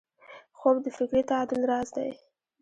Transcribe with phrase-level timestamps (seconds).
[0.59, 2.09] خوب د فکري تعادل راز دی